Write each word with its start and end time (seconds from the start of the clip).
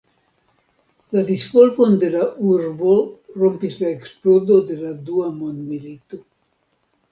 La 1.15 1.21
disvolvon 1.27 1.97
de 2.05 2.09
la 2.15 2.23
urbo 2.55 2.95
rompis 3.43 3.79
la 3.85 3.93
eksplodo 3.99 4.59
de 4.73 4.81
la 4.83 4.97
Dua 5.13 5.29
Mondmilito. 5.39 6.25